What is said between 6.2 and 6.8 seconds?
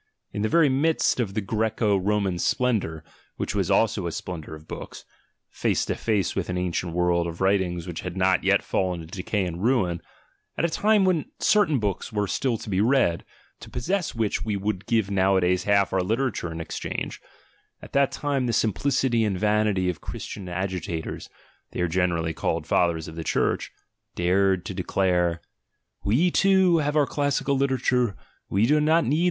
with an